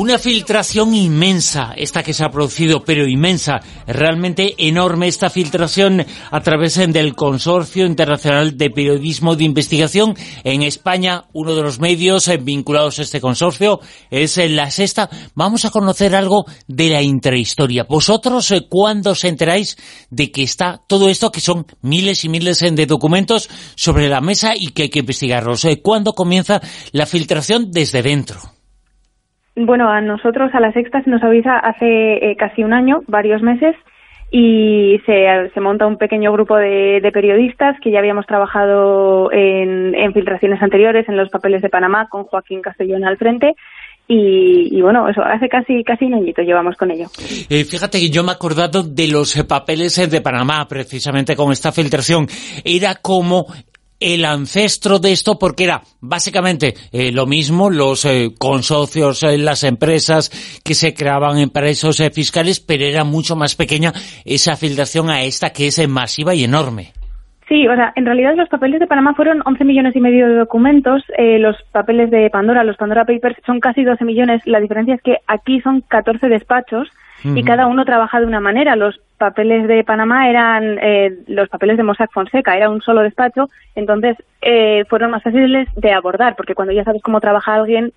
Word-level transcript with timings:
Una 0.00 0.18
filtración 0.18 0.94
inmensa, 0.94 1.74
esta 1.76 2.02
que 2.02 2.14
se 2.14 2.24
ha 2.24 2.30
producido, 2.30 2.82
pero 2.82 3.06
inmensa, 3.06 3.60
realmente 3.86 4.54
enorme 4.56 5.08
esta 5.08 5.28
filtración 5.28 6.06
a 6.30 6.40
través 6.40 6.76
del 6.76 7.14
Consorcio 7.14 7.84
Internacional 7.84 8.56
de 8.56 8.70
Periodismo 8.70 9.36
de 9.36 9.44
Investigación. 9.44 10.16
En 10.42 10.62
España, 10.62 11.24
uno 11.34 11.54
de 11.54 11.60
los 11.60 11.80
medios 11.80 12.28
eh, 12.28 12.38
vinculados 12.38 12.98
a 12.98 13.02
este 13.02 13.20
consorcio 13.20 13.80
es 14.10 14.38
eh, 14.38 14.48
La 14.48 14.70
Sexta. 14.70 15.10
Vamos 15.34 15.66
a 15.66 15.70
conocer 15.70 16.14
algo 16.14 16.46
de 16.66 16.88
la 16.88 17.02
intrahistoria. 17.02 17.84
¿Vosotros 17.84 18.50
eh, 18.52 18.68
cuándo 18.70 19.10
os 19.10 19.24
enteráis 19.24 19.76
de 20.08 20.32
que 20.32 20.44
está 20.44 20.80
todo 20.88 21.10
esto, 21.10 21.30
que 21.30 21.42
son 21.42 21.66
miles 21.82 22.24
y 22.24 22.30
miles 22.30 22.60
de 22.60 22.86
documentos 22.86 23.50
sobre 23.76 24.08
la 24.08 24.22
mesa 24.22 24.54
y 24.56 24.68
que 24.68 24.84
hay 24.84 24.88
que 24.88 25.00
investigarlos? 25.00 25.66
¿Cuándo 25.82 26.14
comienza 26.14 26.62
la 26.92 27.04
filtración 27.04 27.70
desde 27.70 28.00
dentro? 28.00 28.59
Bueno, 29.66 29.90
a 29.90 30.00
nosotros, 30.00 30.50
a 30.54 30.60
la 30.60 30.72
Sexta, 30.72 31.02
se 31.02 31.10
nos 31.10 31.22
avisa 31.22 31.58
hace 31.58 32.30
eh, 32.30 32.36
casi 32.36 32.64
un 32.64 32.72
año, 32.72 33.02
varios 33.06 33.42
meses, 33.42 33.76
y 34.30 35.00
se, 35.04 35.50
se 35.52 35.60
monta 35.60 35.86
un 35.86 35.98
pequeño 35.98 36.32
grupo 36.32 36.56
de, 36.56 37.08
periodistas 37.12 37.76
que 37.82 37.90
ya 37.90 37.98
habíamos 37.98 38.26
trabajado 38.26 39.30
en, 39.32 40.12
filtraciones 40.14 40.62
anteriores, 40.62 41.08
en 41.08 41.16
los 41.16 41.28
papeles 41.30 41.62
de 41.62 41.68
Panamá, 41.68 42.08
con 42.08 42.24
Joaquín 42.24 42.62
Castellón 42.62 43.04
al 43.04 43.18
frente. 43.18 43.54
Y, 44.06 44.76
y, 44.76 44.80
bueno, 44.82 45.08
eso 45.08 45.22
hace 45.22 45.48
casi 45.48 45.84
casi 45.84 46.06
un 46.06 46.14
añito 46.14 46.42
llevamos 46.42 46.76
con 46.76 46.90
ello. 46.90 47.06
Eh, 47.48 47.64
fíjate 47.64 48.00
que 48.00 48.10
yo 48.10 48.24
me 48.24 48.30
he 48.30 48.34
acordado 48.34 48.82
de 48.82 49.06
los 49.06 49.40
papeles 49.44 50.10
de 50.10 50.20
Panamá, 50.20 50.66
precisamente 50.68 51.36
con 51.36 51.52
esta 51.52 51.70
filtración. 51.70 52.26
Era 52.64 52.96
como 52.96 53.46
el 54.00 54.24
ancestro 54.24 54.98
de 54.98 55.12
esto 55.12 55.38
porque 55.38 55.64
era 55.64 55.82
básicamente 56.00 56.74
eh, 56.90 57.12
lo 57.12 57.26
mismo, 57.26 57.70
los 57.70 58.06
eh, 58.06 58.30
consocios, 58.36 59.22
eh, 59.22 59.36
las 59.38 59.62
empresas 59.62 60.30
que 60.64 60.74
se 60.74 60.94
creaban 60.94 61.38
en 61.38 61.50
paraísos 61.50 62.00
eh, 62.00 62.10
fiscales, 62.10 62.60
pero 62.60 62.84
era 62.84 63.04
mucho 63.04 63.36
más 63.36 63.54
pequeña 63.54 63.92
esa 64.24 64.56
filtración 64.56 65.10
a 65.10 65.22
esta 65.22 65.50
que 65.50 65.66
es 65.68 65.78
eh, 65.78 65.86
masiva 65.86 66.34
y 66.34 66.44
enorme. 66.44 66.92
Sí, 67.46 67.66
o 67.66 67.74
sea, 67.74 67.92
en 67.96 68.06
realidad 68.06 68.34
los 68.36 68.48
papeles 68.48 68.78
de 68.78 68.86
Panamá 68.86 69.12
fueron 69.14 69.42
11 69.44 69.64
millones 69.64 69.96
y 69.96 70.00
medio 70.00 70.28
de 70.28 70.36
documentos, 70.36 71.02
los 71.18 71.56
papeles 71.72 72.08
de 72.08 72.30
Pandora, 72.30 72.62
los 72.62 72.76
Pandora 72.76 73.04
Papers 73.04 73.38
son 73.44 73.58
casi 73.58 73.82
12 73.82 74.04
millones, 74.04 74.40
la 74.44 74.60
diferencia 74.60 74.94
es 74.94 75.02
que 75.02 75.16
aquí 75.26 75.60
son 75.60 75.80
14 75.80 76.28
despachos, 76.28 76.88
Y 77.24 77.44
cada 77.44 77.66
uno 77.66 77.84
trabaja 77.84 78.20
de 78.20 78.26
una 78.26 78.40
manera. 78.40 78.76
Los 78.76 79.00
papeles 79.18 79.68
de 79.68 79.84
Panamá 79.84 80.30
eran 80.30 80.78
eh, 80.80 81.18
los 81.26 81.48
papeles 81.48 81.76
de 81.76 81.82
Mossack 81.82 82.12
Fonseca, 82.12 82.56
era 82.56 82.70
un 82.70 82.80
solo 82.80 83.02
despacho, 83.02 83.50
entonces 83.74 84.16
eh, 84.40 84.84
fueron 84.88 85.10
más 85.10 85.22
fáciles 85.22 85.68
de 85.76 85.92
abordar, 85.92 86.36
porque 86.36 86.54
cuando 86.54 86.72
ya 86.72 86.84
sabes 86.84 87.02
cómo 87.02 87.20
trabaja 87.20 87.54
alguien, 87.54 87.92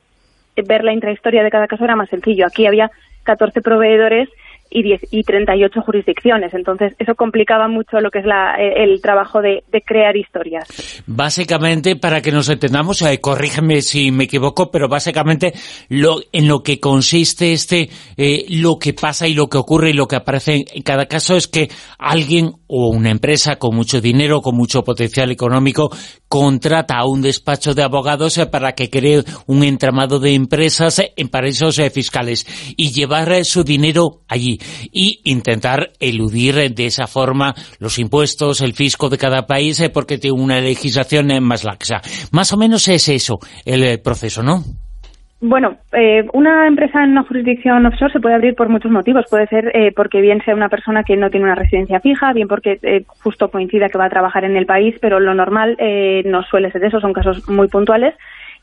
ver 0.66 0.84
la 0.84 0.94
intrahistoria 0.94 1.44
de 1.44 1.52
cada 1.52 1.68
caso 1.68 1.84
era 1.86 1.96
más 1.96 2.10
sencillo. 2.10 2.46
Aquí 2.46 2.66
había 2.66 2.92
14 3.24 3.62
proveedores 3.62 4.30
y, 4.74 4.84
10, 4.84 5.02
y 5.12 5.24
38 5.24 5.82
jurisdicciones. 5.82 6.54
Entonces, 6.54 6.94
eso 7.00 7.16
complicaba 7.16 7.68
mucho 7.68 8.00
lo 8.00 8.10
que 8.10 8.20
es 8.20 8.26
la, 8.26 8.56
el 8.56 9.02
trabajo 9.02 9.42
de, 9.42 9.64
crear 9.86 10.16
historias. 10.16 11.04
Básicamente, 11.06 11.96
para 11.96 12.22
que 12.22 12.32
nos 12.32 12.50
entendamos, 12.50 13.02
eh, 13.02 13.20
corrígeme 13.20 13.82
si 13.82 14.12
me 14.12 14.26
equivoco, 14.26 14.72
pero 14.72 14.88
básicamente 14.88 15.54
lo, 15.90 16.20
en 16.32 16.48
lo 16.48 16.64
que 16.64 16.80
consiste 16.80 17.54
este, 17.54 17.90
eh, 18.18 18.46
lo 18.50 18.78
que 18.80 18.94
pasa 18.94 19.28
y 19.28 19.34
lo 19.34 19.48
que 19.48 19.58
ocurre 19.58 19.92
y 19.92 19.94
lo 19.94 20.08
que 20.08 20.16
aparece 20.16 20.66
en 20.74 20.84
cada 20.84 21.06
caso 21.06 21.36
es 21.36 21.48
que 21.48 21.70
alguien 21.98 22.54
o 22.68 22.90
una 22.90 23.12
empresa 23.12 23.58
con 23.58 23.76
mucho 23.76 24.02
dinero, 24.02 24.42
con 24.42 24.56
mucho 24.56 24.84
potencial 24.84 25.32
económico, 25.32 25.92
contrata 26.28 26.98
a 26.98 27.06
un 27.06 27.22
despacho 27.22 27.76
de 27.76 27.84
abogados 27.84 28.40
eh, 28.40 28.48
para 28.48 28.72
que 28.72 28.90
cree 28.90 29.24
un 29.46 29.64
entramado 29.64 30.20
de 30.20 30.34
empresas 30.34 31.00
en 31.16 31.30
paraísos 31.30 31.78
eh, 31.78 31.92
fiscales 31.92 32.48
y 32.76 32.92
llevar 32.92 33.32
eh, 33.32 33.44
su 33.44 33.64
dinero 33.64 34.24
allí 34.28 34.60
y 34.92 35.20
intentar 35.24 35.90
eludir 36.00 36.74
de 36.74 36.86
esa 36.86 37.08
forma 37.08 37.54
los 37.80 38.00
impuestos, 38.00 38.62
el 38.62 38.74
fisco 38.74 39.10
de 39.10 39.18
cada 39.18 39.46
país, 39.46 39.90
porque 39.94 40.18
tiene 40.18 40.42
una 40.42 40.60
legislación 40.60 41.28
más 41.44 41.64
laxa. 41.64 42.02
Más 42.32 42.54
o 42.54 42.58
menos 42.58 42.88
es 42.88 43.10
eso 43.10 43.40
el 43.66 44.00
proceso, 44.02 44.44
¿no? 44.44 44.64
Bueno, 45.46 45.76
eh, 45.92 46.24
una 46.32 46.68
empresa 46.70 47.04
en 47.04 47.12
una 47.12 47.24
jurisdicción 47.24 47.86
offshore 47.86 48.14
se 48.14 48.22
puede 48.22 48.36
abrir 48.36 48.56
por 48.56 48.70
muchos 48.70 48.90
motivos. 48.90 49.26
Puede 49.30 49.46
ser 49.48 49.76
eh, 49.76 49.92
porque 49.94 50.22
bien 50.22 50.42
sea 50.46 50.56
una 50.56 50.70
persona 50.70 51.04
que 51.04 51.18
no 51.18 51.30
tiene 51.30 51.46
una 51.46 51.56
residencia 51.56 52.00
fija, 52.00 52.32
bien 52.32 52.48
porque 52.48 52.80
eh, 52.82 53.04
justo 53.22 53.50
coincida 53.50 53.90
que 53.90 53.98
va 53.98 54.06
a 54.06 54.10
trabajar 54.10 54.46
en 54.46 54.56
el 54.56 54.66
país, 54.66 54.96
pero 55.02 55.20
lo 55.20 55.34
normal 55.34 55.76
no 56.24 56.44
suele 56.44 56.72
ser 56.72 56.86
eso, 56.86 57.02
son 57.02 57.12
casos 57.12 57.50
muy 57.50 57.68
puntuales. 57.68 58.16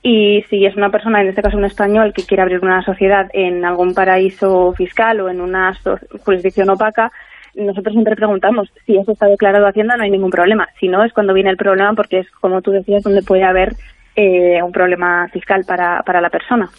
Y 0.03 0.43
si 0.49 0.65
es 0.65 0.77
una 0.77 0.91
persona, 0.91 1.21
en 1.21 1.29
este 1.29 1.43
caso 1.43 1.57
un 1.57 1.65
español, 1.65 2.13
que 2.15 2.25
quiere 2.25 2.43
abrir 2.43 2.61
una 2.63 2.83
sociedad 2.83 3.29
en 3.33 3.65
algún 3.65 3.95
paraíso 3.95 4.73
fiscal 4.73 5.21
o 5.21 5.29
en 5.29 5.41
una 5.41 5.79
jurisdicción 6.25 6.71
opaca, 6.71 7.13
nosotros 7.55 7.93
siempre 7.93 8.17
preguntamos 8.17 8.69
si 8.87 8.97
eso 8.97 9.13
está 9.13 9.27
declarado 9.27 9.67
Hacienda, 9.67 9.97
no 9.97 10.05
hay 10.05 10.11
ningún 10.11 10.31
problema. 10.31 10.69
Si 10.79 10.89
no, 10.89 11.05
es 11.05 11.13
cuando 11.13 11.35
viene 11.35 11.51
el 11.51 11.57
problema, 11.57 11.93
porque 11.95 12.21
es, 12.21 12.31
como 12.41 12.63
tú 12.63 12.71
decías, 12.71 13.03
donde 13.03 13.23
puede 13.23 13.45
haber 13.45 13.75
eh, 14.17 14.63
un 14.63 14.73
problema 14.73 15.29
fiscal 15.33 15.65
para, 15.67 16.03
para 16.03 16.21
la 16.21 16.31
persona. 16.31 16.71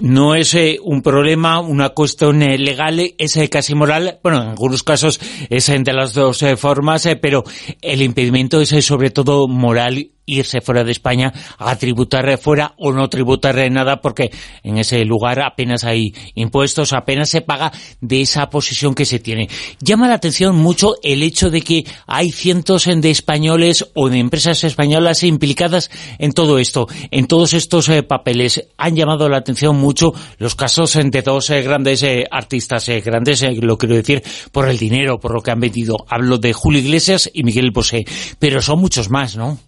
No 0.00 0.34
es 0.34 0.54
eh, 0.54 0.78
un 0.82 1.02
problema, 1.02 1.60
una 1.60 1.90
cuestión 1.90 2.42
eh, 2.42 2.58
legal, 2.58 3.00
es 3.18 3.36
eh, 3.36 3.48
casi 3.48 3.74
moral, 3.74 4.18
bueno, 4.22 4.42
en 4.42 4.48
algunos 4.48 4.82
casos 4.82 5.20
es 5.50 5.66
de 5.66 5.92
las 5.92 6.14
dos 6.14 6.42
eh, 6.42 6.56
formas, 6.56 7.08
pero 7.20 7.44
el 7.82 8.02
impedimento 8.02 8.60
es 8.60 8.70
sobre 8.84 9.10
todo 9.10 9.48
moral 9.48 10.10
irse 10.28 10.60
fuera 10.60 10.84
de 10.84 10.92
España 10.92 11.32
a 11.58 11.76
tributar 11.76 12.38
fuera 12.38 12.74
o 12.76 12.92
no 12.92 13.08
tributar 13.08 13.56
nada 13.70 14.00
porque 14.00 14.30
en 14.62 14.78
ese 14.78 15.04
lugar 15.04 15.40
apenas 15.40 15.84
hay 15.84 16.14
impuestos, 16.34 16.92
apenas 16.92 17.30
se 17.30 17.40
paga 17.40 17.72
de 18.00 18.20
esa 18.20 18.48
posición 18.50 18.94
que 18.94 19.04
se 19.04 19.18
tiene. 19.18 19.48
Llama 19.80 20.08
la 20.08 20.14
atención 20.14 20.56
mucho 20.56 20.94
el 21.02 21.22
hecho 21.22 21.50
de 21.50 21.62
que 21.62 21.84
hay 22.06 22.30
cientos 22.30 22.84
de 22.84 23.10
españoles 23.10 23.86
o 23.94 24.08
de 24.08 24.18
empresas 24.18 24.62
españolas 24.64 25.22
implicadas 25.22 25.90
en 26.18 26.32
todo 26.32 26.58
esto, 26.58 26.86
en 27.10 27.26
todos 27.26 27.54
estos 27.54 27.88
eh, 27.88 28.02
papeles. 28.02 28.68
Han 28.76 28.94
llamado 28.94 29.28
la 29.28 29.38
atención 29.38 29.76
mucho 29.76 30.12
los 30.38 30.54
casos 30.54 30.98
de 31.02 31.22
dos 31.22 31.50
eh, 31.50 31.62
grandes 31.62 32.02
eh, 32.02 32.24
artistas, 32.30 32.88
grandes, 33.04 33.42
lo 33.62 33.78
quiero 33.78 33.96
decir, 33.96 34.22
por 34.52 34.68
el 34.68 34.78
dinero, 34.78 35.18
por 35.18 35.32
lo 35.32 35.40
que 35.40 35.50
han 35.50 35.60
vendido. 35.60 35.96
Hablo 36.08 36.38
de 36.38 36.52
Julio 36.52 36.80
Iglesias 36.80 37.30
y 37.32 37.42
Miguel 37.42 37.70
Bosé, 37.70 38.04
pero 38.38 38.60
son 38.60 38.80
muchos 38.80 39.10
más, 39.10 39.36
¿no? 39.36 39.58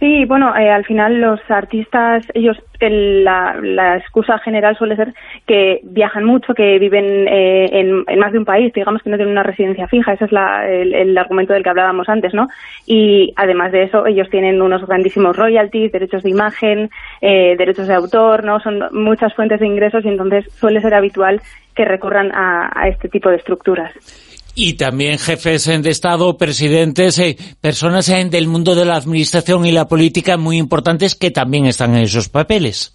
Sí, 0.00 0.24
bueno, 0.24 0.56
eh, 0.56 0.70
al 0.70 0.86
final 0.86 1.20
los 1.20 1.38
artistas, 1.50 2.24
ellos, 2.32 2.56
el, 2.80 3.22
la, 3.22 3.54
la, 3.62 3.98
excusa 3.98 4.38
general 4.38 4.74
suele 4.74 4.96
ser 4.96 5.12
que 5.46 5.80
viajan 5.82 6.24
mucho, 6.24 6.54
que 6.54 6.78
viven 6.78 7.28
eh, 7.28 7.68
en, 7.70 8.18
más 8.18 8.32
de 8.32 8.38
un 8.38 8.46
país, 8.46 8.72
digamos 8.72 9.02
que 9.02 9.10
no 9.10 9.18
tienen 9.18 9.32
una 9.32 9.42
residencia 9.42 9.88
fija, 9.88 10.14
ese 10.14 10.24
es 10.24 10.32
la, 10.32 10.66
el, 10.66 10.94
el, 10.94 11.18
argumento 11.18 11.52
del 11.52 11.62
que 11.62 11.68
hablábamos 11.68 12.08
antes, 12.08 12.32
¿no? 12.32 12.48
Y 12.86 13.34
además 13.36 13.72
de 13.72 13.82
eso, 13.82 14.06
ellos 14.06 14.30
tienen 14.30 14.62
unos 14.62 14.86
grandísimos 14.86 15.36
royalties, 15.36 15.92
derechos 15.92 16.22
de 16.22 16.30
imagen, 16.30 16.88
eh, 17.20 17.54
derechos 17.58 17.86
de 17.86 17.92
autor, 17.92 18.42
¿no? 18.42 18.58
Son 18.60 18.82
muchas 18.92 19.34
fuentes 19.34 19.60
de 19.60 19.66
ingresos 19.66 20.02
y 20.06 20.08
entonces 20.08 20.50
suele 20.54 20.80
ser 20.80 20.94
habitual 20.94 21.42
que 21.74 21.84
recurran 21.84 22.32
a, 22.34 22.72
a 22.74 22.88
este 22.88 23.10
tipo 23.10 23.28
de 23.28 23.36
estructuras 23.36 24.29
y 24.54 24.74
también 24.74 25.18
jefes 25.18 25.64
de 25.64 25.90
Estado, 25.90 26.36
presidentes, 26.36 27.18
eh, 27.18 27.36
personas 27.60 28.08
eh, 28.08 28.24
del 28.30 28.48
mundo 28.48 28.74
de 28.74 28.84
la 28.84 28.96
administración 28.96 29.66
y 29.66 29.72
la 29.72 29.88
política 29.88 30.36
muy 30.36 30.58
importantes 30.58 31.14
que 31.14 31.30
también 31.30 31.66
están 31.66 31.96
en 31.96 32.04
esos 32.04 32.28
papeles. 32.28 32.92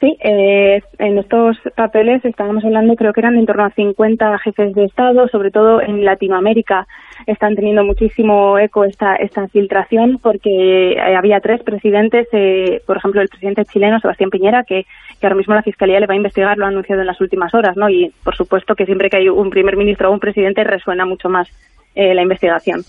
Sí, 0.00 0.16
eh, 0.20 0.80
en 0.98 1.18
estos 1.18 1.58
papeles 1.76 2.24
estábamos 2.24 2.64
hablando, 2.64 2.96
creo 2.96 3.12
que 3.12 3.20
eran 3.20 3.36
en 3.36 3.44
torno 3.44 3.66
a 3.66 3.70
50 3.70 4.38
jefes 4.38 4.74
de 4.74 4.86
Estado, 4.86 5.28
sobre 5.28 5.50
todo 5.50 5.82
en 5.82 6.06
Latinoamérica 6.06 6.86
están 7.26 7.54
teniendo 7.54 7.84
muchísimo 7.84 8.58
eco 8.58 8.84
esta, 8.84 9.16
esta 9.16 9.46
filtración 9.48 10.18
porque 10.22 10.92
eh, 10.92 11.16
había 11.16 11.40
tres 11.40 11.62
presidentes, 11.62 12.26
eh, 12.32 12.80
por 12.86 12.96
ejemplo 12.96 13.20
el 13.20 13.28
presidente 13.28 13.66
chileno 13.66 14.00
Sebastián 14.00 14.30
Piñera, 14.30 14.64
que, 14.64 14.86
que 15.20 15.26
ahora 15.26 15.36
mismo 15.36 15.54
la 15.54 15.62
Fiscalía 15.62 16.00
le 16.00 16.06
va 16.06 16.14
a 16.14 16.16
investigar, 16.16 16.56
lo 16.56 16.64
ha 16.64 16.68
anunciado 16.68 17.02
en 17.02 17.06
las 17.06 17.20
últimas 17.20 17.52
horas, 17.52 17.76
¿no? 17.76 17.90
Y 17.90 18.10
por 18.24 18.34
supuesto 18.34 18.74
que 18.74 18.86
siempre 18.86 19.10
que 19.10 19.18
hay 19.18 19.28
un 19.28 19.50
primer 19.50 19.76
ministro 19.76 20.08
o 20.08 20.12
un 20.14 20.20
presidente 20.20 20.64
resuena 20.64 21.04
mucho 21.04 21.28
más 21.28 21.46
eh, 21.94 22.14
la 22.14 22.22
investigación. 22.22 22.82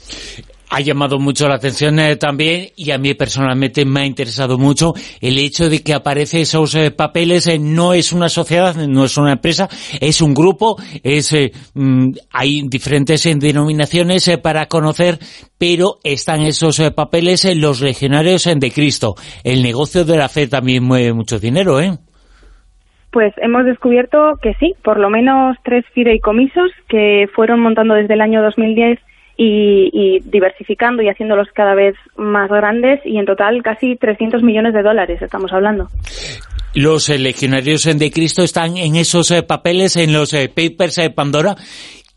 Ha 0.71 0.79
llamado 0.79 1.19
mucho 1.19 1.49
la 1.49 1.55
atención 1.55 1.99
eh, 1.99 2.15
también 2.15 2.67
y 2.77 2.91
a 2.91 2.97
mí 2.97 3.13
personalmente 3.13 3.83
me 3.85 4.01
ha 4.01 4.05
interesado 4.05 4.57
mucho 4.57 4.93
el 5.19 5.37
hecho 5.37 5.69
de 5.69 5.83
que 5.83 5.93
aparece 5.93 6.41
esos 6.41 6.73
eh, 6.75 6.91
papeles, 6.91 7.47
eh, 7.47 7.59
no 7.59 7.93
es 7.93 8.13
una 8.13 8.29
sociedad, 8.29 8.73
no 8.75 9.03
es 9.03 9.17
una 9.17 9.33
empresa, 9.33 9.67
es 9.99 10.21
un 10.21 10.33
grupo, 10.33 10.77
es 11.03 11.35
mm, 11.73 12.11
hay 12.31 12.61
diferentes 12.69 13.23
denominaciones 13.37 14.37
para 14.41 14.67
conocer, 14.67 15.19
pero 15.59 15.97
están 16.05 16.41
esos 16.41 16.79
papeles 16.95 17.43
en 17.43 17.59
los 17.59 17.81
legionarios 17.81 18.45
de 18.45 18.71
Cristo. 18.71 19.15
El 19.43 19.63
negocio 19.63 20.05
de 20.05 20.17
la 20.17 20.29
fe 20.29 20.47
también 20.47 20.85
mueve 20.85 21.13
mucho 21.13 21.37
dinero, 21.37 21.81
¿eh? 21.81 21.91
Pues 23.11 23.33
hemos 23.41 23.65
descubierto 23.65 24.37
que 24.41 24.53
sí, 24.53 24.73
por 24.83 24.97
lo 24.99 25.09
menos 25.09 25.57
tres 25.63 25.83
fideicomisos 25.93 26.71
que 26.87 27.25
fueron 27.35 27.59
montando 27.59 27.93
desde 27.93 28.13
el 28.13 28.21
año 28.21 28.41
2010 28.41 28.99
y, 29.37 30.19
diversificando 30.25 31.01
y 31.01 31.09
haciéndolos 31.09 31.47
cada 31.53 31.73
vez 31.73 31.95
más 32.15 32.49
grandes 32.49 32.99
y 33.05 33.17
en 33.17 33.25
total 33.25 33.61
casi 33.63 33.95
300 33.95 34.43
millones 34.43 34.73
de 34.73 34.83
dólares 34.83 35.21
estamos 35.21 35.51
hablando. 35.51 35.87
Los 36.73 37.09
legionarios 37.09 37.83
de 37.83 38.11
Cristo 38.11 38.43
están 38.43 38.77
en 38.77 38.95
esos 38.95 39.31
eh, 39.31 39.43
papeles, 39.43 39.97
en 39.97 40.13
los 40.13 40.33
eh, 40.33 40.47
papers 40.47 40.95
de 40.95 41.09
Pandora 41.09 41.55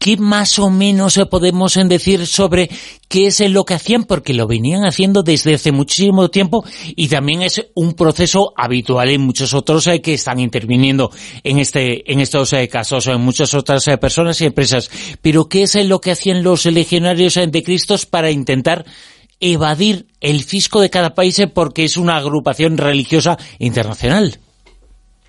¿qué 0.05 0.19
más 0.19 0.59
o 0.59 0.69
menos 0.69 1.19
podemos 1.31 1.79
decir 1.89 2.27
sobre 2.27 2.69
qué 3.09 3.29
es 3.29 3.41
lo 3.51 3.65
que 3.65 3.73
hacían? 3.73 4.05
Porque 4.05 4.35
lo 4.35 4.47
venían 4.47 4.85
haciendo 4.85 5.23
desde 5.23 5.55
hace 5.55 5.73
muchísimo 5.73 6.29
tiempo 6.29 6.63
y 6.95 7.09
también 7.09 7.41
es 7.41 7.73
un 7.75 7.95
proceso 7.95 8.53
habitual 8.55 9.09
en 9.09 9.23
muchos 9.23 9.55
otros 9.55 9.87
eh, 9.87 10.03
que 10.03 10.13
están 10.13 10.41
interviniendo 10.41 11.09
en 11.43 11.59
este 11.59 12.13
en 12.13 12.21
estos 12.21 12.53
eh, 12.53 12.69
casos, 12.69 13.07
en 13.07 13.19
muchas 13.23 13.55
otras 13.55 13.89
eh, 13.89 13.97
personas 13.97 14.39
y 14.43 14.45
empresas. 14.45 14.91
Pero 15.23 15.47
¿qué 15.49 15.63
es 15.63 15.89
lo 15.89 16.03
que 16.03 16.11
hacían 16.11 16.43
los 16.43 16.67
legionarios 16.67 17.37
de 17.37 17.63
Cristo 17.63 17.95
para 18.11 18.31
intentar 18.31 18.85
evadir 19.41 20.05
el 20.21 20.41
fisco 20.41 20.83
de 20.83 20.91
cada 20.91 21.15
país 21.15 21.43
porque 21.55 21.85
es 21.85 21.97
una 21.97 22.17
agrupación 22.17 22.77
religiosa 22.77 23.39
internacional? 23.59 24.33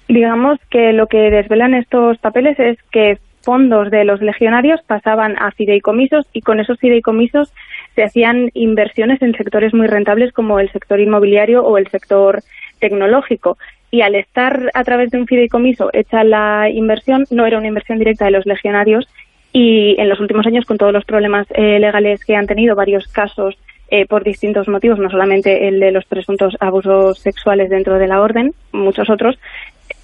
Digamos 0.09 0.59
que 0.69 0.91
lo 0.91 1.07
que 1.07 1.17
desvelan 1.31 1.75
estos 1.75 2.17
papeles 2.19 2.59
es 2.59 2.77
que 2.91 3.19
fondos 3.45 3.91
de 3.91 4.03
los 4.03 4.21
legionarios 4.21 4.81
pasaban 4.85 5.37
a 5.37 5.51
fideicomisos 5.51 6.25
y 6.33 6.41
con 6.41 6.59
esos 6.59 6.79
fideicomisos 6.79 7.53
se 7.95 8.03
hacían 8.03 8.49
inversiones 8.53 9.21
en 9.21 9.33
sectores 9.33 9.73
muy 9.73 9.87
rentables 9.87 10.33
como 10.33 10.59
el 10.59 10.71
sector 10.71 10.99
inmobiliario 10.99 11.63
o 11.63 11.77
el 11.77 11.87
sector 11.87 12.41
tecnológico. 12.79 13.57
Y 13.91 14.01
al 14.01 14.15
estar 14.15 14.71
a 14.73 14.83
través 14.83 15.11
de 15.11 15.19
un 15.19 15.27
fideicomiso 15.27 15.89
hecha 15.93 16.23
la 16.23 16.69
inversión, 16.69 17.25
no 17.29 17.45
era 17.45 17.57
una 17.57 17.67
inversión 17.67 17.99
directa 17.99 18.25
de 18.25 18.31
los 18.31 18.45
legionarios 18.45 19.07
y 19.53 19.95
en 19.97 20.09
los 20.09 20.19
últimos 20.19 20.45
años, 20.45 20.65
con 20.65 20.77
todos 20.77 20.91
los 20.91 21.05
problemas 21.05 21.47
eh, 21.51 21.79
legales 21.79 22.25
que 22.25 22.35
han 22.35 22.47
tenido, 22.47 22.75
varios 22.75 23.07
casos 23.07 23.55
eh, 23.89 24.05
por 24.05 24.23
distintos 24.23 24.67
motivos, 24.67 24.99
no 24.99 25.09
solamente 25.09 25.67
el 25.67 25.79
de 25.79 25.91
los 25.91 26.03
presuntos 26.05 26.57
abusos 26.59 27.19
sexuales 27.19 27.69
dentro 27.69 27.97
de 27.97 28.07
la 28.07 28.19
orden, 28.19 28.53
muchos 28.73 29.09
otros, 29.09 29.39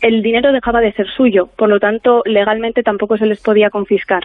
el 0.01 0.21
dinero 0.21 0.51
dejaba 0.51 0.79
de 0.81 0.93
ser 0.93 1.07
suyo, 1.15 1.47
por 1.55 1.69
lo 1.69 1.79
tanto, 1.79 2.21
legalmente 2.25 2.83
tampoco 2.83 3.17
se 3.17 3.25
les 3.25 3.41
podía 3.41 3.69
confiscar. 3.69 4.23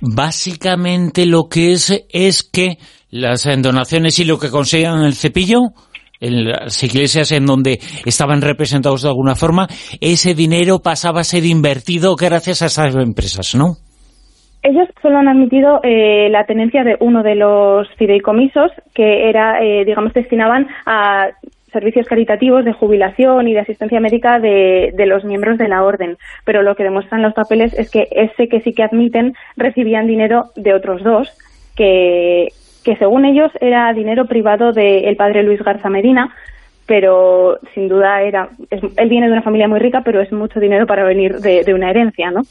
Básicamente 0.00 1.26
lo 1.26 1.48
que 1.50 1.72
es 1.72 2.06
es 2.10 2.42
que 2.42 2.76
las 3.10 3.48
donaciones 3.62 4.18
y 4.18 4.24
lo 4.24 4.38
que 4.38 4.50
consigan 4.50 5.04
el 5.04 5.14
cepillo 5.14 5.58
en 6.20 6.46
las 6.46 6.82
iglesias 6.82 7.32
en 7.32 7.46
donde 7.46 7.78
estaban 8.04 8.42
representados 8.42 9.02
de 9.02 9.08
alguna 9.08 9.34
forma, 9.34 9.66
ese 10.00 10.34
dinero 10.34 10.80
pasaba 10.82 11.20
a 11.20 11.24
ser 11.24 11.44
invertido 11.44 12.16
gracias 12.16 12.62
a 12.62 12.66
esas 12.66 12.96
empresas, 12.96 13.54
¿no? 13.54 13.76
Ellos 14.62 14.88
solo 15.00 15.18
han 15.18 15.28
admitido 15.28 15.80
eh, 15.84 16.28
la 16.30 16.44
tenencia 16.44 16.82
de 16.82 16.96
uno 16.98 17.22
de 17.22 17.36
los 17.36 17.86
fideicomisos 17.96 18.72
que 18.92 19.28
era, 19.28 19.62
eh, 19.62 19.84
digamos, 19.84 20.12
destinaban 20.12 20.66
a 20.84 21.28
servicios 21.72 22.06
caritativos 22.06 22.64
de 22.64 22.72
jubilación 22.72 23.48
y 23.48 23.54
de 23.54 23.60
asistencia 23.60 24.00
médica 24.00 24.38
de, 24.38 24.92
los 25.06 25.24
miembros 25.24 25.58
de 25.58 25.68
la 25.68 25.82
orden. 25.82 26.16
Pero 26.44 26.62
lo 26.62 26.74
que 26.74 26.84
demuestran 26.84 27.22
los 27.22 27.34
papeles 27.34 27.72
es 27.78 27.90
que 27.90 28.08
ese 28.10 28.48
que 28.48 28.60
sí 28.60 28.72
que 28.72 28.82
admiten 28.82 29.34
recibían 29.56 30.06
dinero 30.06 30.46
de 30.56 30.74
otros 30.74 31.02
dos, 31.02 31.30
que, 31.76 32.48
que 32.84 32.96
según 32.96 33.24
ellos 33.24 33.50
era 33.60 33.92
dinero 33.92 34.26
privado 34.26 34.72
del 34.72 35.16
padre 35.16 35.42
Luis 35.42 35.62
Garza 35.62 35.88
Medina, 35.88 36.34
pero 36.86 37.58
sin 37.74 37.88
duda 37.88 38.22
era 38.22 38.48
él 38.70 39.08
viene 39.08 39.26
de 39.26 39.32
una 39.32 39.42
familia 39.42 39.68
muy 39.68 39.78
rica, 39.78 40.02
pero 40.04 40.20
es 40.20 40.32
mucho 40.32 40.58
dinero 40.58 40.86
para 40.86 41.04
venir 41.04 41.38
de, 41.38 41.62
de 41.62 41.74
una 41.74 41.90
herencia, 41.90 42.30
¿no? 42.30 42.42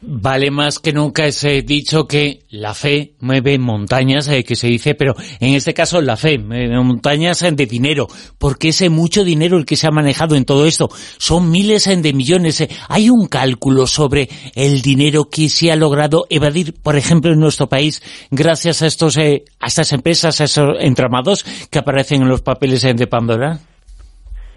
Vale 0.00 0.52
más 0.52 0.78
que 0.78 0.92
nunca 0.92 1.26
ese 1.26 1.62
dicho 1.62 2.06
que 2.06 2.44
la 2.50 2.72
fe 2.72 3.14
mueve 3.18 3.58
montañas, 3.58 4.28
eh, 4.28 4.44
que 4.44 4.54
se 4.54 4.68
dice, 4.68 4.94
pero 4.94 5.16
en 5.40 5.54
este 5.54 5.74
caso 5.74 6.00
la 6.00 6.16
fe 6.16 6.38
mueve 6.38 6.80
montañas 6.80 7.40
de 7.40 7.66
dinero, 7.66 8.06
porque 8.38 8.68
ese 8.68 8.90
mucho 8.90 9.24
dinero 9.24 9.58
el 9.58 9.66
que 9.66 9.74
se 9.74 9.88
ha 9.88 9.90
manejado 9.90 10.36
en 10.36 10.44
todo 10.44 10.66
esto. 10.66 10.88
Son 11.18 11.50
miles 11.50 11.86
de 11.86 12.12
millones. 12.12 12.60
Eh. 12.60 12.68
Hay 12.88 13.10
un 13.10 13.26
cálculo 13.26 13.88
sobre 13.88 14.28
el 14.54 14.82
dinero 14.82 15.30
que 15.30 15.48
se 15.48 15.72
ha 15.72 15.76
logrado 15.76 16.26
evadir, 16.30 16.74
por 16.74 16.94
ejemplo, 16.94 17.32
en 17.32 17.40
nuestro 17.40 17.68
país, 17.68 18.00
gracias 18.30 18.82
a 18.82 18.86
estos 18.86 19.16
eh, 19.16 19.46
a 19.58 19.66
estas 19.66 19.92
empresas, 19.92 20.40
a 20.40 20.44
esos 20.44 20.76
entramados 20.78 21.44
que 21.70 21.80
aparecen 21.80 22.22
en 22.22 22.28
los 22.28 22.42
papeles 22.42 22.82
de 22.82 23.06
Pandora. 23.08 23.67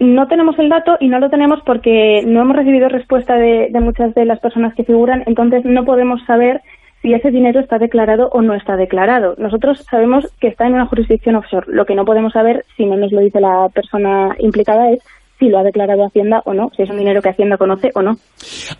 No 0.02 0.26
tenemos 0.26 0.58
el 0.58 0.68
dato 0.68 0.96
y 0.98 1.06
no 1.06 1.20
lo 1.20 1.30
tenemos 1.30 1.60
porque 1.64 2.22
no 2.26 2.42
hemos 2.42 2.56
recibido 2.56 2.88
respuesta 2.88 3.36
de, 3.36 3.70
muchas 3.80 4.12
de 4.16 4.24
las 4.24 4.40
personas 4.40 4.74
que 4.74 4.82
figuran, 4.82 5.22
entonces 5.26 5.64
no 5.64 5.84
podemos 5.84 6.20
saber 6.26 6.60
si 7.02 7.14
ese 7.14 7.30
dinero 7.30 7.60
está 7.60 7.78
declarado 7.78 8.28
o 8.32 8.42
no 8.42 8.54
está 8.54 8.74
declarado. 8.74 9.36
Nosotros 9.38 9.86
sabemos 9.88 10.26
que 10.40 10.48
está 10.48 10.66
en 10.66 10.74
una 10.74 10.86
jurisdicción 10.86 11.36
offshore. 11.36 11.68
Lo 11.68 11.86
que 11.86 11.94
no 11.94 12.04
podemos 12.04 12.32
saber, 12.32 12.64
si 12.76 12.84
no 12.84 12.96
nos 12.96 13.12
lo 13.12 13.20
dice 13.20 13.40
la 13.40 13.68
persona 13.72 14.34
implicada, 14.40 14.90
es 14.90 14.98
si 15.38 15.48
lo 15.48 15.60
ha 15.60 15.62
declarado 15.62 16.04
Hacienda 16.04 16.42
o 16.46 16.52
no, 16.52 16.70
si 16.76 16.82
es 16.82 16.90
un 16.90 16.98
dinero 16.98 17.22
que 17.22 17.28
Hacienda 17.28 17.56
conoce 17.56 17.90
o 17.94 18.02
no. 18.02 18.16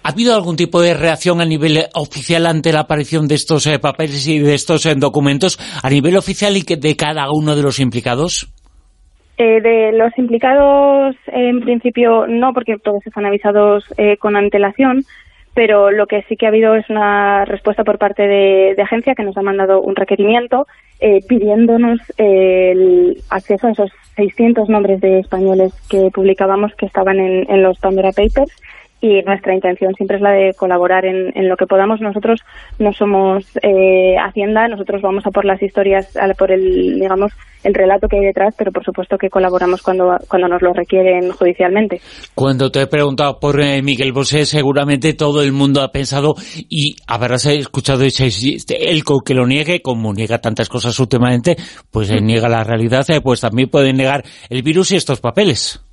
¿Ha 0.02 0.08
habido 0.08 0.34
algún 0.34 0.56
tipo 0.56 0.80
de 0.80 0.94
reacción 0.94 1.40
a 1.40 1.44
nivel 1.44 1.84
oficial 1.94 2.46
ante 2.46 2.72
la 2.72 2.80
aparición 2.80 3.28
de 3.28 3.36
estos 3.36 3.64
eh, 3.68 3.78
papeles 3.78 4.26
y 4.26 4.40
de 4.40 4.54
estos 4.54 4.86
eh, 4.86 4.94
documentos 4.96 5.56
a 5.84 5.88
nivel 5.88 6.16
oficial 6.16 6.56
y 6.56 6.62
que 6.62 6.76
de 6.76 6.96
cada 6.96 7.30
uno 7.30 7.54
de 7.54 7.62
los 7.62 7.78
implicados? 7.78 8.51
Eh, 9.38 9.62
de 9.62 9.92
los 9.92 10.16
implicados, 10.18 11.16
en 11.26 11.60
principio 11.60 12.26
no, 12.26 12.52
porque 12.52 12.78
todos 12.78 13.06
están 13.06 13.24
avisados 13.24 13.84
eh, 13.96 14.18
con 14.18 14.36
antelación, 14.36 15.04
pero 15.54 15.90
lo 15.90 16.06
que 16.06 16.22
sí 16.28 16.36
que 16.36 16.44
ha 16.44 16.50
habido 16.50 16.74
es 16.74 16.88
una 16.90 17.46
respuesta 17.46 17.82
por 17.82 17.98
parte 17.98 18.26
de, 18.26 18.76
agencia 18.82 19.14
que 19.14 19.24
nos 19.24 19.36
ha 19.38 19.42
mandado 19.42 19.80
un 19.80 19.96
requerimiento 19.96 20.66
eh, 21.00 21.20
pidiéndonos 21.26 22.00
el 22.18 23.22
acceso 23.30 23.68
a 23.68 23.70
esos 23.72 23.90
600 24.16 24.68
nombres 24.68 25.00
de 25.00 25.20
españoles 25.20 25.72
que 25.88 26.10
publicábamos 26.12 26.74
que 26.74 26.86
estaban 26.86 27.18
en, 27.18 27.50
en 27.50 27.62
los 27.62 27.78
Pandora 27.78 28.12
Papers 28.12 28.52
y 29.02 29.20
nuestra 29.22 29.52
intención 29.52 29.92
siempre 29.94 30.16
es 30.16 30.22
la 30.22 30.30
de 30.30 30.54
colaborar 30.54 31.04
en, 31.04 31.48
lo 31.48 31.56
que 31.56 31.66
podamos. 31.66 32.00
Nosotros 32.00 32.40
no 32.78 32.92
somos 32.92 33.44
eh, 33.60 34.14
Hacienda, 34.16 34.68
nosotros 34.68 35.02
vamos 35.02 35.26
a 35.26 35.30
por 35.30 35.44
las 35.44 35.60
historias, 35.60 36.16
por 36.38 36.52
el, 36.52 37.00
digamos, 37.00 37.32
el 37.64 37.74
relato 37.74 38.06
que 38.06 38.18
hay 38.18 38.26
detrás, 38.26 38.54
pero 38.56 38.70
por 38.70 38.84
supuesto 38.84 39.18
que 39.18 39.28
colaboramos 39.28 39.82
cuando, 39.82 40.16
cuando 40.28 40.46
nos 40.46 40.62
lo 40.62 40.72
requieren 40.72 41.32
judicialmente. 41.32 42.00
Cuando 42.36 42.70
te 42.70 42.82
he 42.82 42.86
preguntado 42.86 43.40
por 43.40 43.60
eh, 43.60 43.82
Miguel 43.82 44.12
Bosé, 44.12 44.46
seguramente 44.46 45.14
todo 45.14 45.42
el 45.42 45.50
mundo 45.50 45.82
ha 45.82 45.90
pensado 45.90 46.34
y 46.68 46.94
habrás 47.08 47.46
escuchado 47.46 48.04
ese, 48.04 48.26
el 48.26 49.02
que 49.24 49.34
lo 49.34 49.48
niegue, 49.48 49.82
como 49.82 50.12
niega 50.12 50.38
tantas 50.38 50.68
cosas 50.68 50.98
últimamente, 51.00 51.56
pues 51.90 52.08
eh, 52.12 52.20
niega 52.22 52.48
la 52.48 52.62
realidad, 52.62 53.04
pues 53.20 53.40
también 53.40 53.68
puede 53.68 53.92
negar 53.92 54.22
el 54.48 54.62
virus 54.62 54.92
y 54.92 54.96
estos 54.96 55.20
papeles. 55.20 55.84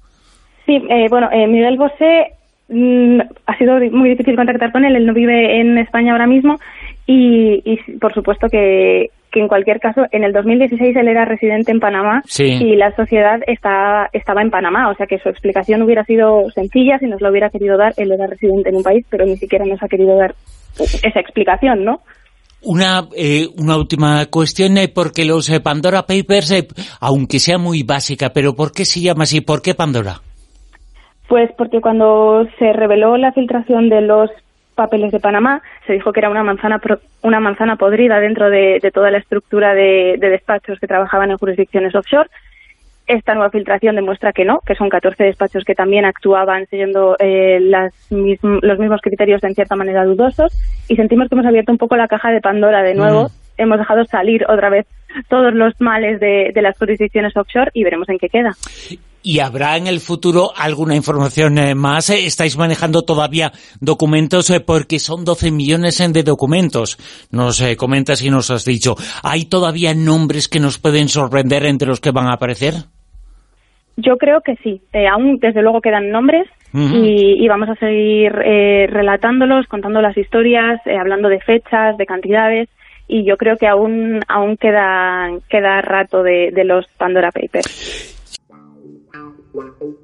Sí, 0.68 0.78
bueno, 1.10 1.28
Miguel 1.48 1.78
Bosé 1.78 2.39
Mm, 2.72 3.22
ha 3.48 3.58
sido 3.58 3.80
muy 3.92 4.10
difícil 4.10 4.36
contactar 4.36 4.72
con 4.72 4.86
él, 4.86 4.96
él 4.96 5.06
no 5.08 5.14
vive 5.14 5.60
en 5.60 5.80
España 5.80 6.12
ahora 6.12 6.28
mismo 6.28 6.60
y, 7.08 7.80
por 8.00 8.14
supuesto 8.14 8.48
que, 8.48 9.10
en 9.34 9.48
cualquier 9.48 9.80
caso, 9.80 10.06
en 10.12 10.24
el 10.24 10.34
2016 10.34 10.96
él 10.96 11.08
era 11.08 11.26
residente 11.26 11.72
en 11.72 11.80
Panamá 11.80 12.22
y 12.38 12.76
la 12.76 12.96
sociedad 12.96 13.40
estaba 13.48 14.42
en 14.42 14.52
Panamá, 14.52 14.90
o 14.92 14.96
sea 14.96 15.08
que 15.08 15.18
su 15.18 15.30
explicación 15.30 15.82
hubiera 15.82 16.04
sido 16.04 16.52
sencilla 16.52 17.00
si 17.00 17.08
nos 17.08 17.22
lo 17.22 17.32
hubiera 17.32 17.50
querido 17.50 17.76
dar, 17.76 17.94
él 17.98 18.12
era 18.12 18.28
residente 18.28 18.70
en 18.70 18.76
un 18.76 18.84
país, 18.84 19.04
pero 19.10 19.26
ni 19.26 19.38
siquiera 19.38 19.66
nos 19.66 19.82
ha 19.82 19.88
querido 19.88 20.16
dar 20.16 20.36
esa 20.78 21.20
explicación, 21.20 21.84
¿no? 21.84 22.02
Una, 22.62 23.08
eh, 23.16 23.48
una 23.58 23.78
última 23.78 24.28
cuestión, 24.28 24.78
eh, 24.78 24.90
porque 24.90 25.26
los 25.26 25.50
eh, 25.50 25.62
Pandora 25.62 26.06
Papers, 26.06 26.54
aunque 27.00 27.40
sea 27.40 27.58
muy 27.58 27.82
básica, 27.82 28.32
pero 28.32 28.54
¿por 28.54 28.72
qué 28.74 28.86
se 28.86 29.00
llama 29.00 29.24
así? 29.24 29.42
¿Por 29.42 29.64
qué 29.64 29.74
Pandora? 29.74 30.22
Pues 31.30 31.52
porque 31.56 31.80
cuando 31.80 32.48
se 32.58 32.74
reveló 32.74 33.16
la 33.16 33.32
filtración 33.32 33.88
de 33.88 34.02
los 34.02 34.32
papeles 34.74 35.12
de 35.12 35.20
Panamá, 35.20 35.62
se 35.86 35.94
dijo 35.94 36.12
que 36.12 36.22
era 36.22 36.30
una 36.30 36.44
manzana 36.44 36.82
una 37.22 37.40
manzana 37.40 37.76
podrida 37.76 38.20
dentro 38.20 38.50
de, 38.50 38.80
toda 38.92 39.12
la 39.12 39.20
estructura 39.20 39.76
de, 39.76 40.18
despachos 40.20 40.80
que 40.80 40.88
trabajaban 40.88 41.30
en 41.30 41.38
jurisdicciones 41.38 41.94
offshore. 41.94 42.30
Esta 43.06 43.36
nueva 43.36 43.52
filtración 43.52 43.96
demuestra 43.96 44.34
que 44.34 44.44
no, 44.44 44.60
que 44.66 44.74
son 44.74 44.90
14 44.90 45.24
despachos 45.24 45.64
que 45.66 45.76
también 45.76 46.06
actuaban 46.06 46.66
siguiendo 46.68 47.16
eh, 47.20 47.60
los 48.10 48.80
mismos 48.80 49.02
criterios 49.02 49.42
de 49.42 49.50
en 49.50 49.56
cierta 49.56 49.76
manera 49.76 50.06
dudosos 50.06 50.52
y 50.88 50.96
sentimos 50.96 51.30
que 51.30 51.36
hemos 51.36 51.46
abierto 51.46 51.72
un 51.72 51.78
poco 51.78 51.96
la 51.96 52.08
caja 52.08 52.32
de 52.32 52.42
Pandora 52.42 52.84
de 52.84 52.96
nuevo 52.96 53.30
hemos 53.58 53.78
dejado 53.78 54.06
salir 54.06 54.46
otra 54.48 54.70
vez 54.70 54.88
todos 55.28 55.54
los 55.54 55.74
males 55.80 56.20
de, 56.20 56.52
las 56.56 56.78
jurisdicciones 56.78 57.36
offshore 57.36 57.72
y 57.74 57.84
veremos 57.84 58.10
en 58.10 58.18
qué 58.18 58.30
queda. 58.30 58.52
¿Y 59.22 59.40
habrá 59.40 59.76
en 59.76 59.88
el 59.88 60.00
futuro 60.00 60.52
alguna 60.56 60.96
información 60.96 61.58
eh, 61.58 61.76
más? 61.76 62.10
¿Estáis 62.10 62.58
manejando 62.58 63.02
todavía 63.02 63.52
documentos? 63.82 64.50
Eh, 64.50 64.62
porque 64.62 64.98
son 64.98 65.26
12 65.26 65.52
millones 65.52 65.98
de 66.14 66.24
documentos. 66.24 66.98
Nos 67.32 67.60
eh, 67.62 67.76
comentas 67.76 68.24
y 68.24 68.30
nos 68.30 68.50
has 68.50 68.64
dicho. 68.64 68.96
¿Hay 69.22 69.50
todavía 69.50 69.94
nombres 69.94 70.48
que 70.48 70.62
nos 70.62 70.80
pueden 70.80 71.10
sorprender 71.10 71.66
entre 71.66 71.90
los 71.90 72.00
que 72.00 72.12
van 72.12 72.28
a 72.28 72.36
aparecer? 72.36 72.76
Yo 73.98 74.16
creo 74.18 74.40
que 74.40 74.56
sí. 74.64 74.82
aún, 75.12 75.40
desde 75.40 75.62
luego, 75.62 75.82
quedan 75.82 76.10
nombres 76.10 76.48
y, 76.72 77.46
vamos 77.50 77.68
a 77.68 77.76
seguir 77.76 78.32
relatándolos, 78.32 79.68
contando 79.68 80.02
las 80.02 80.16
historias, 80.16 80.80
hablando 80.86 81.28
de 81.28 81.42
fechas, 81.42 81.98
de 81.98 82.06
cantidades 82.06 82.70
y 83.10 83.26
yo 83.26 83.36
creo 83.36 83.58
que 83.58 83.68
aún 83.68 84.22
aún 84.28 84.56
queda 84.56 85.30
queda 85.50 85.82
rato 85.82 86.24
de, 86.24 86.52
de 86.54 86.64
los 86.64 86.88
Pandora 86.98 87.32
Papers. 87.32 88.19
Wow. 89.54 89.96